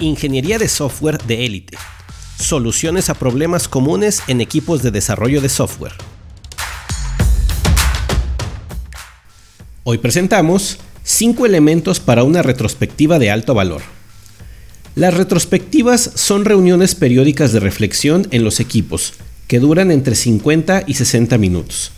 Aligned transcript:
Ingeniería 0.00 0.58
de 0.58 0.68
software 0.68 1.18
de 1.26 1.44
élite. 1.44 1.76
Soluciones 2.38 3.10
a 3.10 3.14
problemas 3.14 3.66
comunes 3.66 4.22
en 4.28 4.40
equipos 4.40 4.80
de 4.80 4.92
desarrollo 4.92 5.40
de 5.40 5.48
software. 5.48 5.94
Hoy 9.82 9.98
presentamos 9.98 10.78
5 11.02 11.46
elementos 11.46 11.98
para 11.98 12.22
una 12.22 12.42
retrospectiva 12.42 13.18
de 13.18 13.32
alto 13.32 13.54
valor. 13.54 13.82
Las 14.94 15.14
retrospectivas 15.14 16.12
son 16.14 16.44
reuniones 16.44 16.94
periódicas 16.94 17.50
de 17.52 17.58
reflexión 17.58 18.28
en 18.30 18.44
los 18.44 18.60
equipos, 18.60 19.14
que 19.48 19.58
duran 19.58 19.90
entre 19.90 20.14
50 20.14 20.84
y 20.86 20.94
60 20.94 21.38
minutos. 21.38 21.90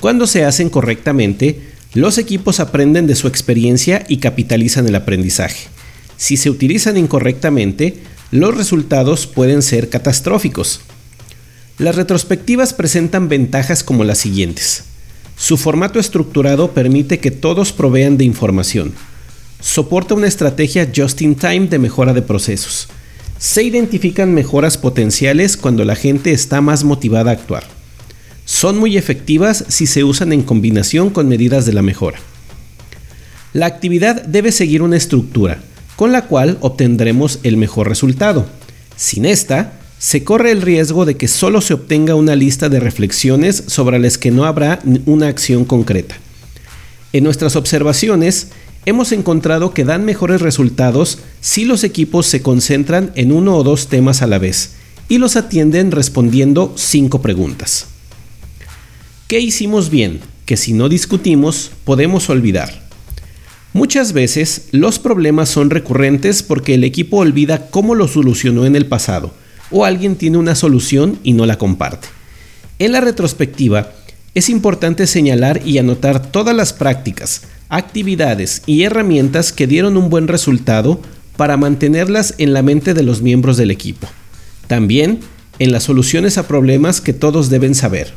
Cuando 0.00 0.26
se 0.26 0.44
hacen 0.44 0.68
correctamente, 0.68 1.60
los 1.94 2.18
equipos 2.18 2.58
aprenden 2.58 3.06
de 3.06 3.14
su 3.14 3.28
experiencia 3.28 4.04
y 4.08 4.16
capitalizan 4.16 4.88
el 4.88 4.96
aprendizaje. 4.96 5.75
Si 6.16 6.36
se 6.36 6.50
utilizan 6.50 6.96
incorrectamente, 6.96 8.02
los 8.30 8.56
resultados 8.56 9.26
pueden 9.26 9.62
ser 9.62 9.88
catastróficos. 9.88 10.80
Las 11.78 11.94
retrospectivas 11.94 12.72
presentan 12.72 13.28
ventajas 13.28 13.84
como 13.84 14.02
las 14.04 14.18
siguientes. 14.18 14.84
Su 15.36 15.58
formato 15.58 15.98
estructurado 15.98 16.72
permite 16.72 17.18
que 17.18 17.30
todos 17.30 17.72
provean 17.72 18.16
de 18.16 18.24
información. 18.24 18.94
Soporta 19.60 20.14
una 20.14 20.26
estrategia 20.26 20.90
just-in-time 20.94 21.68
de 21.68 21.78
mejora 21.78 22.14
de 22.14 22.22
procesos. 22.22 22.88
Se 23.38 23.62
identifican 23.62 24.32
mejoras 24.32 24.78
potenciales 24.78 25.58
cuando 25.58 25.84
la 25.84 25.94
gente 25.94 26.32
está 26.32 26.62
más 26.62 26.84
motivada 26.84 27.30
a 27.30 27.34
actuar. 27.34 27.64
Son 28.46 28.78
muy 28.78 28.96
efectivas 28.96 29.64
si 29.68 29.86
se 29.86 30.04
usan 30.04 30.32
en 30.32 30.42
combinación 30.42 31.10
con 31.10 31.28
medidas 31.28 31.66
de 31.66 31.74
la 31.74 31.82
mejora. 31.82 32.18
La 33.52 33.66
actividad 33.66 34.22
debe 34.24 34.52
seguir 34.52 34.80
una 34.80 34.96
estructura 34.96 35.60
con 35.96 36.12
la 36.12 36.26
cual 36.26 36.58
obtendremos 36.60 37.40
el 37.42 37.56
mejor 37.56 37.88
resultado. 37.88 38.46
Sin 38.96 39.24
esta, 39.24 39.72
se 39.98 40.24
corre 40.24 40.52
el 40.52 40.62
riesgo 40.62 41.06
de 41.06 41.16
que 41.16 41.26
solo 41.26 41.60
se 41.60 41.74
obtenga 41.74 42.14
una 42.14 42.36
lista 42.36 42.68
de 42.68 42.80
reflexiones 42.80 43.64
sobre 43.66 43.98
las 43.98 44.18
que 44.18 44.30
no 44.30 44.44
habrá 44.44 44.78
una 45.06 45.28
acción 45.28 45.64
concreta. 45.64 46.16
En 47.12 47.24
nuestras 47.24 47.56
observaciones, 47.56 48.48
hemos 48.84 49.10
encontrado 49.12 49.72
que 49.72 49.84
dan 49.84 50.04
mejores 50.04 50.42
resultados 50.42 51.18
si 51.40 51.64
los 51.64 51.82
equipos 51.82 52.26
se 52.26 52.42
concentran 52.42 53.10
en 53.14 53.32
uno 53.32 53.56
o 53.56 53.62
dos 53.64 53.88
temas 53.88 54.20
a 54.22 54.26
la 54.26 54.38
vez 54.38 54.74
y 55.08 55.18
los 55.18 55.36
atienden 55.36 55.92
respondiendo 55.92 56.74
cinco 56.76 57.22
preguntas. 57.22 57.86
¿Qué 59.28 59.40
hicimos 59.40 59.90
bien? 59.90 60.20
Que 60.44 60.56
si 60.56 60.72
no 60.72 60.88
discutimos, 60.88 61.72
podemos 61.84 62.28
olvidar. 62.28 62.85
Muchas 63.76 64.14
veces 64.14 64.68
los 64.70 64.98
problemas 64.98 65.50
son 65.50 65.68
recurrentes 65.68 66.42
porque 66.42 66.72
el 66.72 66.82
equipo 66.82 67.18
olvida 67.18 67.66
cómo 67.68 67.94
lo 67.94 68.08
solucionó 68.08 68.64
en 68.64 68.74
el 68.74 68.86
pasado 68.86 69.34
o 69.70 69.84
alguien 69.84 70.16
tiene 70.16 70.38
una 70.38 70.54
solución 70.54 71.18
y 71.22 71.34
no 71.34 71.44
la 71.44 71.58
comparte. 71.58 72.08
En 72.78 72.92
la 72.92 73.02
retrospectiva, 73.02 73.92
es 74.34 74.48
importante 74.48 75.06
señalar 75.06 75.60
y 75.62 75.76
anotar 75.76 76.32
todas 76.32 76.56
las 76.56 76.72
prácticas, 76.72 77.42
actividades 77.68 78.62
y 78.64 78.84
herramientas 78.84 79.52
que 79.52 79.66
dieron 79.66 79.98
un 79.98 80.08
buen 80.08 80.26
resultado 80.26 81.02
para 81.36 81.58
mantenerlas 81.58 82.32
en 82.38 82.54
la 82.54 82.62
mente 82.62 82.94
de 82.94 83.02
los 83.02 83.20
miembros 83.20 83.58
del 83.58 83.70
equipo. 83.70 84.08
También 84.68 85.20
en 85.58 85.70
las 85.70 85.82
soluciones 85.82 86.38
a 86.38 86.48
problemas 86.48 87.02
que 87.02 87.12
todos 87.12 87.50
deben 87.50 87.74
saber. 87.74 88.14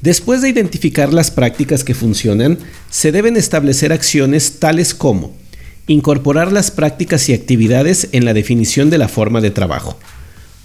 Después 0.00 0.42
de 0.42 0.48
identificar 0.48 1.12
las 1.12 1.30
prácticas 1.30 1.82
que 1.82 1.94
funcionan, 1.94 2.58
se 2.88 3.10
deben 3.10 3.36
establecer 3.36 3.92
acciones 3.92 4.60
tales 4.60 4.94
como 4.94 5.34
incorporar 5.88 6.52
las 6.52 6.70
prácticas 6.70 7.28
y 7.28 7.32
actividades 7.32 8.08
en 8.12 8.24
la 8.24 8.34
definición 8.34 8.90
de 8.90 8.98
la 8.98 9.08
forma 9.08 9.40
de 9.40 9.50
trabajo, 9.50 9.98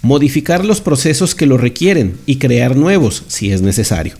modificar 0.02 0.64
los 0.64 0.80
procesos 0.80 1.34
que 1.34 1.46
lo 1.46 1.56
requieren 1.56 2.18
y 2.26 2.36
crear 2.36 2.76
nuevos 2.76 3.24
si 3.26 3.50
es 3.50 3.62
necesario, 3.62 4.14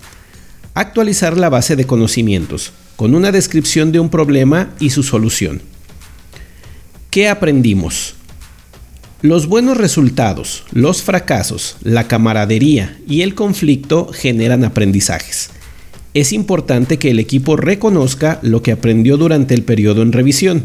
actualizar 0.73 1.37
la 1.37 1.51
base 1.51 1.77
de 1.77 1.87
conocimientos 1.87 2.73
con 2.97 3.15
una 3.15 3.33
descripción 3.33 3.93
de 3.93 4.01
un 4.01 4.09
problema 4.09 4.75
y 4.81 4.91
su 4.91 5.03
solución. 5.03 5.61
¿Qué 7.11 7.29
aprendimos? 7.29 8.15
Los 9.25 9.47
buenos 9.47 9.79
resultados, 9.79 10.65
los 10.71 11.01
fracasos, 11.01 11.79
la 11.83 12.07
camaradería 12.07 12.99
y 13.09 13.23
el 13.23 13.35
conflicto 13.35 14.11
generan 14.13 14.65
aprendizajes. 14.65 15.49
Es 16.13 16.35
importante 16.35 16.99
que 16.99 17.11
el 17.11 17.19
equipo 17.19 17.57
reconozca 17.57 18.39
lo 18.43 18.63
que 18.63 18.71
aprendió 18.71 19.17
durante 19.17 19.55
el 19.55 19.63
periodo 19.63 20.03
en 20.03 20.13
revisión, 20.13 20.65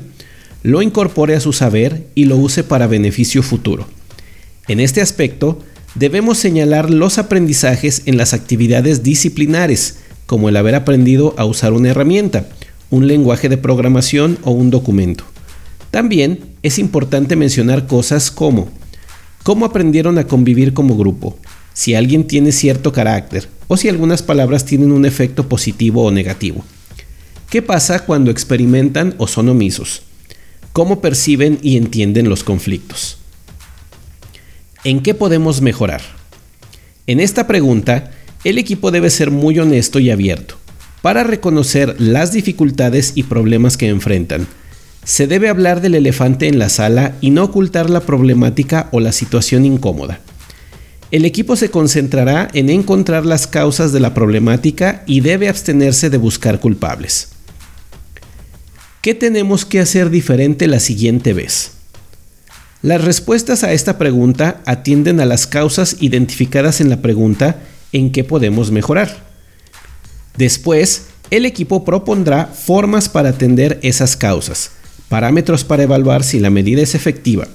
lo 0.61 0.81
incorpore 0.81 1.35
a 1.35 1.39
su 1.39 1.53
saber 1.53 2.07
y 2.15 2.25
lo 2.25 2.35
use 2.35 2.65
para 2.65 2.87
beneficio 2.87 3.43
futuro. 3.43 3.87
En 4.67 4.81
este 4.81 4.99
aspecto, 4.99 5.63
debemos 5.95 6.37
señalar 6.37 6.89
los 6.89 7.17
aprendizajes 7.17 8.01
en 8.07 8.17
las 8.17 8.33
actividades 8.33 9.03
disciplinares, 9.03 9.99
como 10.25 10.49
el 10.49 10.57
haber 10.57 10.75
aprendido 10.75 11.33
a 11.37 11.45
usar 11.45 11.71
una 11.71 11.91
herramienta, 11.91 12.49
un 12.89 13.07
lenguaje 13.07 13.47
de 13.47 13.55
programación 13.55 14.37
o 14.43 14.51
un 14.51 14.69
documento. 14.69 15.23
También 15.91 16.39
es 16.61 16.79
importante 16.79 17.35
mencionar 17.35 17.87
cosas 17.87 18.31
como 18.31 18.69
cómo 19.43 19.65
aprendieron 19.65 20.17
a 20.17 20.27
convivir 20.27 20.73
como 20.73 20.97
grupo, 20.97 21.37
si 21.73 21.95
alguien 21.95 22.27
tiene 22.27 22.51
cierto 22.51 22.91
carácter 22.91 23.47
o 23.67 23.77
si 23.77 23.89
algunas 23.89 24.21
palabras 24.21 24.65
tienen 24.65 24.91
un 24.91 25.05
efecto 25.05 25.47
positivo 25.47 26.03
o 26.03 26.11
negativo. 26.11 26.63
¿Qué 27.49 27.61
pasa 27.61 28.05
cuando 28.05 28.29
experimentan 28.29 29.15
o 29.17 29.27
son 29.27 29.49
omisos? 29.49 30.03
¿Cómo 30.73 31.01
perciben 31.01 31.57
y 31.63 31.77
entienden 31.77 32.29
los 32.29 32.43
conflictos? 32.43 33.17
¿En 34.83 35.01
qué 35.01 35.13
podemos 35.13 35.61
mejorar? 35.61 36.01
En 37.07 37.19
esta 37.19 37.47
pregunta, 37.47 38.11
el 38.43 38.59
equipo 38.59 38.91
debe 38.91 39.09
ser 39.09 39.31
muy 39.31 39.57
honesto 39.57 39.99
y 39.99 40.11
abierto 40.11 40.55
para 41.01 41.23
reconocer 41.23 41.95
las 41.99 42.31
dificultades 42.33 43.13
y 43.15 43.23
problemas 43.23 43.77
que 43.77 43.87
enfrentan 43.87 44.47
se 45.03 45.27
debe 45.27 45.49
hablar 45.49 45.81
del 45.81 45.95
elefante 45.95 46.47
en 46.47 46.59
la 46.59 46.69
sala 46.69 47.15
y 47.21 47.31
no 47.31 47.45
ocultar 47.45 47.89
la 47.89 48.01
problemática 48.01 48.89
o 48.91 48.99
la 48.99 49.11
situación 49.11 49.65
incómoda. 49.65 50.19
El 51.11 51.25
equipo 51.25 51.55
se 51.55 51.71
concentrará 51.71 52.49
en 52.53 52.69
encontrar 52.69 53.25
las 53.25 53.47
causas 53.47 53.91
de 53.91 53.99
la 53.99 54.13
problemática 54.13 55.03
y 55.07 55.21
debe 55.21 55.49
abstenerse 55.49 56.09
de 56.09 56.17
buscar 56.17 56.59
culpables. 56.59 57.29
¿Qué 59.01 59.15
tenemos 59.15 59.65
que 59.65 59.79
hacer 59.79 60.09
diferente 60.09 60.67
la 60.67 60.79
siguiente 60.79 61.33
vez? 61.33 61.71
Las 62.81 63.03
respuestas 63.03 63.63
a 63.63 63.73
esta 63.73 63.97
pregunta 63.97 64.61
atienden 64.65 65.19
a 65.19 65.25
las 65.25 65.47
causas 65.47 65.97
identificadas 65.99 66.79
en 66.79 66.89
la 66.89 67.01
pregunta 67.01 67.59
en 67.91 68.11
qué 68.11 68.23
podemos 68.23 68.71
mejorar. 68.71 69.25
Después, 70.37 71.07
el 71.31 71.45
equipo 71.45 71.83
propondrá 71.83 72.45
formas 72.45 73.09
para 73.09 73.29
atender 73.29 73.79
esas 73.81 74.15
causas 74.15 74.71
parámetros 75.09 75.63
para 75.65 75.83
evaluar 75.83 76.23
si 76.23 76.39
la 76.39 76.49
medida 76.49 76.81
es 76.81 76.95
efectiva, 76.95 77.47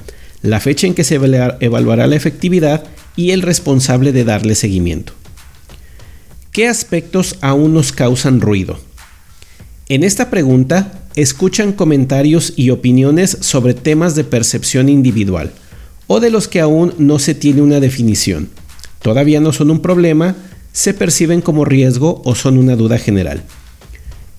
la 0.42 0.60
fecha 0.60 0.86
en 0.86 0.94
que 0.94 1.04
se 1.04 1.14
evaluará 1.14 2.06
la 2.06 2.16
efectividad 2.16 2.84
y 3.16 3.30
el 3.30 3.42
responsable 3.42 4.12
de 4.12 4.24
darle 4.24 4.54
seguimiento. 4.54 5.14
¿Qué 6.52 6.68
aspectos 6.68 7.36
aún 7.40 7.72
nos 7.72 7.92
causan 7.92 8.40
ruido? 8.40 8.78
En 9.88 10.04
esta 10.04 10.30
pregunta, 10.30 11.04
escuchan 11.16 11.72
comentarios 11.72 12.52
y 12.56 12.70
opiniones 12.70 13.38
sobre 13.40 13.74
temas 13.74 14.14
de 14.14 14.24
percepción 14.24 14.88
individual 14.88 15.52
o 16.06 16.20
de 16.20 16.30
los 16.30 16.48
que 16.48 16.60
aún 16.60 16.94
no 16.98 17.18
se 17.18 17.34
tiene 17.34 17.62
una 17.62 17.80
definición. 17.80 18.50
Todavía 19.02 19.40
no 19.40 19.52
son 19.52 19.70
un 19.70 19.80
problema, 19.80 20.36
se 20.72 20.94
perciben 20.94 21.40
como 21.40 21.64
riesgo 21.64 22.22
o 22.24 22.34
son 22.34 22.58
una 22.58 22.76
duda 22.76 22.98
general. 22.98 23.44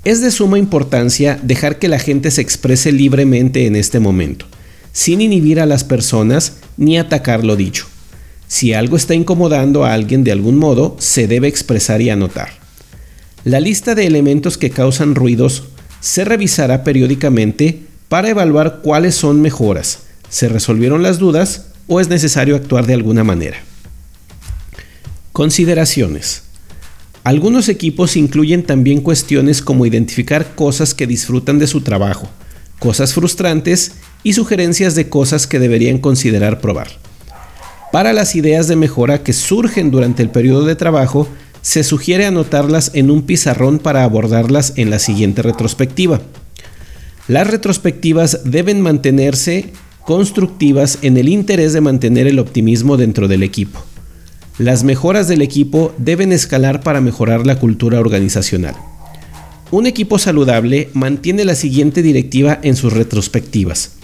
Es 0.06 0.22
de 0.22 0.30
suma 0.30 0.60
importancia 0.60 1.40
dejar 1.42 1.80
que 1.80 1.88
la 1.88 1.98
gente 1.98 2.30
se 2.30 2.40
exprese 2.40 2.92
libremente 2.92 3.66
en 3.66 3.76
este 3.76 4.00
momento, 4.00 4.46
sin 4.92 5.20
inhibir 5.20 5.60
a 5.60 5.66
las 5.66 5.84
personas 5.84 6.58
ni 6.78 7.00
atacar 7.00 7.44
lo 7.44 7.56
dicho. 7.56 7.88
Si 8.48 8.74
algo 8.74 8.98
está 8.98 9.16
incomodando 9.16 9.84
a 9.84 9.94
alguien 9.94 10.24
de 10.24 10.32
algún 10.32 10.58
modo, 10.58 10.96
se 11.00 11.28
debe 11.28 11.48
expresar 11.48 12.04
y 12.04 12.12
anotar. 12.12 12.50
La 13.46 13.60
lista 13.60 13.96
de 13.96 14.06
elementos 14.06 14.60
que 14.60 14.70
causan 14.70 15.16
ruidos 15.16 15.64
se 16.02 16.24
revisará 16.24 16.84
periódicamente 16.84 17.82
para 18.08 18.30
evaluar 18.30 18.82
cuáles 18.84 19.16
son 19.16 19.42
mejoras, 19.42 20.04
se 20.30 20.48
resolvieron 20.50 21.02
las 21.02 21.18
dudas 21.18 21.70
o 21.88 22.00
es 22.00 22.10
necesario 22.10 22.56
actuar 22.56 22.86
de 22.86 22.94
alguna 22.94 23.24
manera. 23.24 23.58
Consideraciones. 25.32 26.45
Algunos 27.26 27.70
equipos 27.70 28.18
incluyen 28.18 28.62
también 28.62 29.02
cuestiones 29.02 29.64
como 29.64 29.88
identificar 29.88 30.54
cosas 30.54 30.94
que 30.94 31.08
disfrutan 31.08 31.58
de 31.58 31.66
su 31.66 31.82
trabajo, 31.82 32.30
cosas 32.78 33.16
frustrantes 33.16 33.94
y 34.22 34.34
sugerencias 34.34 34.94
de 34.94 35.10
cosas 35.10 35.48
que 35.48 35.58
deberían 35.58 35.98
considerar 35.98 36.62
probar. 36.62 36.88
Para 37.92 38.14
las 38.14 38.36
ideas 38.36 38.68
de 38.68 38.76
mejora 38.76 39.24
que 39.24 39.34
surgen 39.34 39.90
durante 39.90 40.22
el 40.22 40.30
periodo 40.30 40.66
de 40.66 40.76
trabajo, 40.76 41.28
se 41.64 41.84
sugiere 41.84 42.28
anotarlas 42.28 42.92
en 42.94 43.10
un 43.10 43.24
pizarrón 43.24 43.80
para 43.80 44.04
abordarlas 44.04 44.74
en 44.76 44.92
la 44.92 45.00
siguiente 45.00 45.42
retrospectiva. 45.42 46.22
Las 47.28 47.48
retrospectivas 47.48 48.42
deben 48.44 48.82
mantenerse 48.82 49.74
constructivas 50.06 51.00
en 51.02 51.18
el 51.18 51.30
interés 51.30 51.74
de 51.74 51.82
mantener 51.82 52.28
el 52.28 52.38
optimismo 52.38 52.98
dentro 52.98 53.28
del 53.28 53.42
equipo. 53.42 53.84
Las 54.58 54.86
mejoras 54.86 55.28
del 55.28 55.42
equipo 55.42 55.94
deben 55.98 56.32
escalar 56.32 56.82
para 56.82 57.02
mejorar 57.02 57.46
la 57.46 57.60
cultura 57.60 58.00
organizacional. 58.00 58.76
Un 59.70 59.86
equipo 59.86 60.18
saludable 60.18 60.90
mantiene 60.94 61.44
la 61.44 61.56
siguiente 61.56 62.02
directiva 62.02 62.60
en 62.62 62.78
sus 62.78 62.94
retrospectivas. 62.94 63.96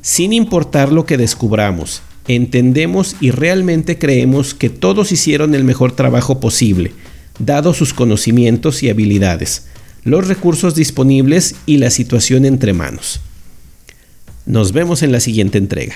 Sin 0.00 0.32
importar 0.32 0.90
lo 0.90 1.06
que 1.06 1.16
descubramos, 1.16 2.02
entendemos 2.26 3.14
y 3.20 3.30
realmente 3.30 3.96
creemos 3.96 4.52
que 4.52 4.68
todos 4.68 5.12
hicieron 5.12 5.54
el 5.54 5.62
mejor 5.62 5.92
trabajo 5.92 6.40
posible, 6.40 6.90
dado 7.38 7.72
sus 7.72 7.94
conocimientos 7.94 8.82
y 8.82 8.90
habilidades, 8.90 9.66
los 10.02 10.26
recursos 10.26 10.74
disponibles 10.74 11.54
y 11.66 11.76
la 11.76 11.90
situación 11.90 12.46
entre 12.46 12.72
manos. 12.72 13.20
Nos 14.44 14.72
vemos 14.72 15.04
en 15.04 15.12
la 15.12 15.20
siguiente 15.20 15.56
entrega. 15.58 15.94